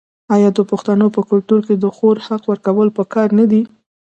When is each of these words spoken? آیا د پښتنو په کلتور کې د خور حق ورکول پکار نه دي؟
آیا 0.35 0.49
د 0.57 0.59
پښتنو 0.71 1.07
په 1.15 1.21
کلتور 1.29 1.61
کې 1.67 1.75
د 1.79 1.85
خور 1.95 2.15
حق 2.25 2.43
ورکول 2.51 2.89
پکار 2.97 3.27
نه 3.39 3.45
دي؟ 3.51 3.61